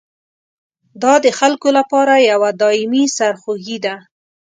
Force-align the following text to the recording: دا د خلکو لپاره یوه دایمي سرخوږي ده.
دا 1.01 1.13
د 1.25 1.27
خلکو 1.39 1.69
لپاره 1.77 2.13
یوه 2.31 2.49
دایمي 2.61 3.03
سرخوږي 3.17 3.77
ده. 3.85 3.95